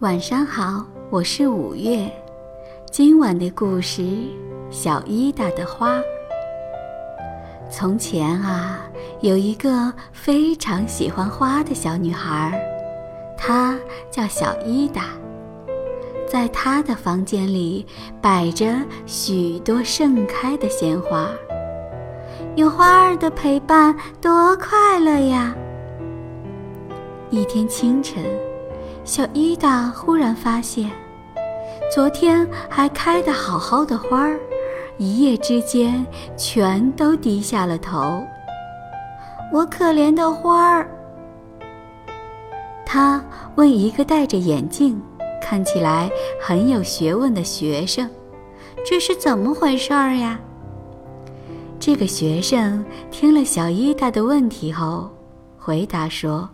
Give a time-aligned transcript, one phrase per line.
[0.00, 2.06] 晚上好，我是五月。
[2.92, 4.02] 今晚的故事
[4.70, 5.96] 《小伊达的花》。
[7.70, 8.78] 从前啊，
[9.22, 12.60] 有一个非常喜欢花的小女孩，
[13.38, 13.74] 她
[14.10, 15.04] 叫小伊达。
[16.28, 17.86] 在她的房间里
[18.20, 18.66] 摆着
[19.06, 21.30] 许多盛开的鲜花，
[22.54, 25.56] 有花儿的陪伴，多快乐呀！
[27.30, 28.22] 一天清晨。
[29.06, 30.90] 小伊达忽然发现，
[31.94, 34.36] 昨天还开得好好的花儿，
[34.98, 36.04] 一夜之间
[36.36, 38.20] 全都低下了头。
[39.52, 40.90] 我可怜的花儿，
[42.84, 43.24] 他
[43.54, 45.00] 问一个戴着眼镜、
[45.40, 46.10] 看起来
[46.42, 48.10] 很有学问的学生
[48.84, 50.36] ：“这是怎么回事儿呀？”
[51.78, 55.08] 这个学生听了小伊达的问题后，
[55.56, 56.50] 回答说。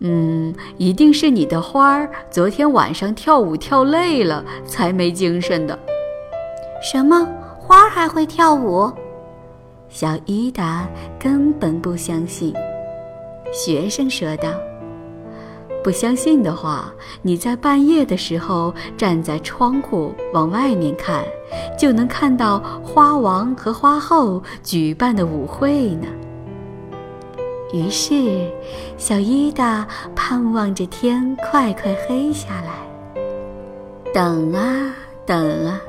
[0.00, 5.76] 嗯，一定是你的花儿昨天晚上跳舞跳累了，才没精神的。
[6.80, 7.26] 什么
[7.58, 8.92] 花儿还会跳舞？
[9.88, 10.86] 小伊达
[11.18, 12.54] 根本不相信。
[13.52, 14.50] 学生说道
[15.82, 21.24] ：“不相信的话，你在半夜的时候站在窗户往外面看，
[21.76, 26.06] 就能看到花王和花后举办的舞会呢。”
[27.72, 28.50] 于是，
[28.96, 32.72] 小伊达盼望着天快快黑下来。
[34.12, 34.94] 等啊
[35.26, 35.80] 等啊，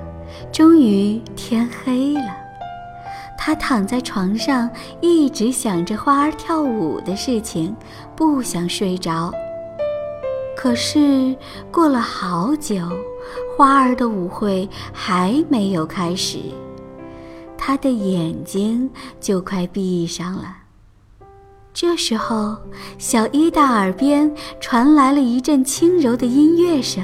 [0.52, 2.36] 终于天黑了。
[3.38, 4.70] 他躺在床上，
[5.00, 7.74] 一直想着花儿跳舞的事情，
[8.14, 9.34] 不想睡着。
[10.58, 11.34] 可是
[11.72, 12.76] 过了好久，
[13.56, 16.40] 花儿的舞会还没有开始，
[17.58, 18.92] 他的眼睛
[19.22, 20.58] 就快闭上了。
[21.82, 22.58] 这时候，
[22.98, 27.02] 小伊达耳边传来了一阵轻柔的音乐声。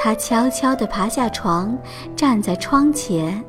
[0.00, 1.76] 他悄悄地爬下床，
[2.14, 3.42] 站在窗前。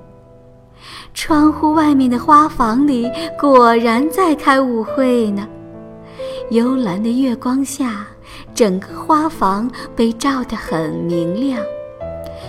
[1.13, 3.07] 窗户外面的花房里
[3.39, 5.47] 果然在开舞会呢。
[6.49, 8.07] 幽蓝的月光下，
[8.55, 11.61] 整个花房被照得很明亮。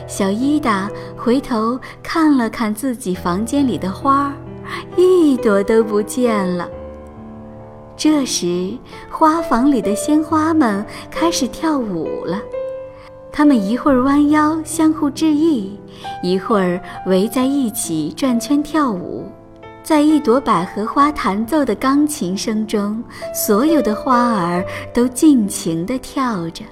[0.07, 4.33] 小伊达回头看了看自己房间里的花，
[4.97, 6.67] 一朵都不见了。
[7.99, 8.71] 这时，
[9.11, 12.41] 花房里的鲜花们开始跳舞了。
[13.33, 15.77] 它们一会儿弯腰相互致意，
[16.23, 19.27] 一会儿围在一起转圈跳舞。
[19.83, 23.03] 在一朵百合花弹奏的钢琴声中，
[23.35, 26.63] 所有的花儿都尽情地跳着。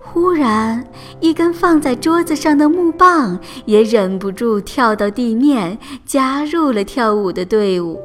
[0.00, 0.82] 忽然，
[1.20, 8.00] 一根放在桌子上的木棒也忍不住跳到地面，加入了跳舞的队伍。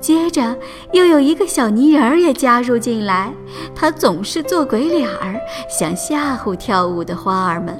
[0.00, 0.56] 接着，
[0.92, 3.32] 又有一个小泥人儿也加入进来。
[3.74, 5.38] 他总是做鬼脸儿，
[5.68, 7.78] 想吓唬跳舞的花儿们，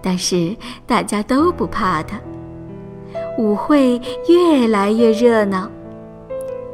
[0.00, 2.18] 但是大家都不怕他。
[3.36, 5.68] 舞会越来越热闹。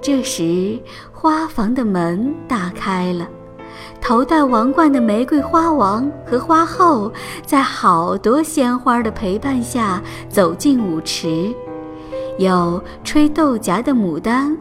[0.00, 0.78] 这时，
[1.12, 3.27] 花房的门打开了，
[4.03, 7.11] 头戴王冠的玫瑰花王和花后
[7.47, 11.55] 在好多鲜花的陪伴下走进舞池，
[12.37, 14.55] 有吹豆荚的牡丹。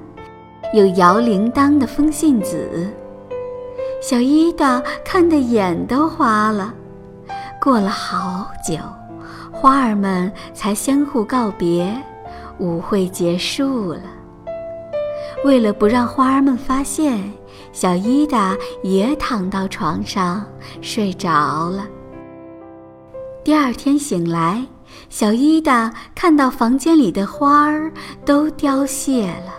[0.73, 2.91] 有摇铃铛的风信子，
[4.01, 6.73] 小伊达看得眼都花了。
[7.61, 8.77] 过了好久，
[9.51, 11.95] 花儿们才相互告别，
[12.57, 14.01] 舞会结束了。
[15.45, 17.31] 为了不让花儿们发现，
[17.71, 20.43] 小伊达也躺到床上
[20.81, 21.85] 睡着了。
[23.43, 24.65] 第二天醒来，
[25.07, 27.93] 小伊达看到房间里的花儿
[28.25, 29.53] 都凋谢了。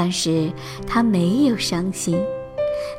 [0.00, 0.48] 但是
[0.86, 2.24] 他没有伤心，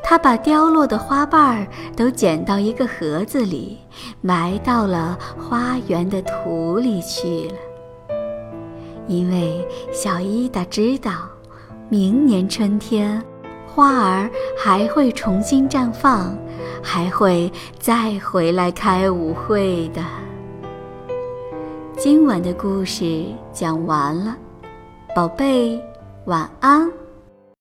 [0.03, 1.65] 他把凋落的花瓣儿
[1.95, 3.77] 都捡到一个盒子里，
[4.19, 8.15] 埋到了花园的土里去了。
[9.07, 11.13] 因为小伊达知道，
[11.88, 13.23] 明年春天，
[13.65, 16.38] 花儿还会重新绽放，
[16.83, 20.03] 还会再回来开舞会的。
[21.95, 24.35] 今晚的故事讲完了，
[25.15, 25.81] 宝贝。
[26.29, 27.08] 晚安。